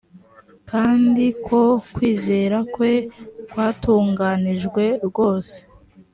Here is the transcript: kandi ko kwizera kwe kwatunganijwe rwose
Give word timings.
kandi 0.69 1.25
ko 1.45 1.61
kwizera 1.93 2.57
kwe 2.73 2.91
kwatunganijwe 3.49 4.83
rwose 5.07 5.57